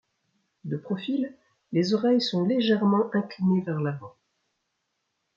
[0.63, 1.31] De profil,
[1.73, 4.15] les oreilles sont légèrement inclinées vers l’avant.